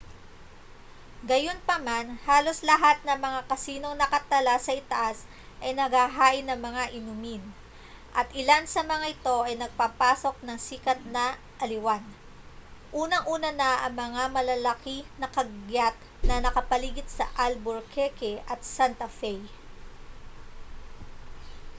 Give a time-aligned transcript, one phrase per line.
[1.29, 5.19] gayunpaman halos lahat ng mga casinong nakatala sa itaas
[5.63, 7.43] ay naghahain ng mga inumin
[8.19, 11.25] at ilan sa mga ito ay nagpapasok ng sikat na
[11.63, 12.01] aliwan
[13.01, 13.93] unang-una na ang
[14.37, 15.93] malalaki na kagyat
[16.27, 19.33] na nakapaligid sa albuquerque at santa fe